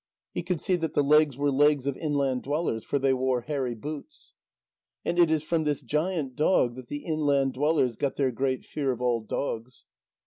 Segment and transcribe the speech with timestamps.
[0.33, 3.75] He could see that the legs were legs of inland dwellers, for they wore hairy
[3.75, 4.33] boots.
[5.05, 8.91] And it is from this giant dog that the inland dwellers got their great fear
[8.91, 9.85] of all dogs.